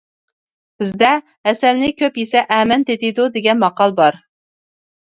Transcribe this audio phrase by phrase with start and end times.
[0.81, 1.11] بىزدە
[1.49, 4.21] «ھەسەلنى كۆپ يېسە ئەمەن تېتىيدۇ» دېگەن ماقال بار.